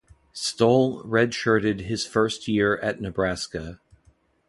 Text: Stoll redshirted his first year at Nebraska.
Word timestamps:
Stoll 0.33 1.03
redshirted 1.03 1.81
his 1.81 2.07
first 2.07 2.47
year 2.47 2.77
at 2.77 2.99
Nebraska. 2.99 3.79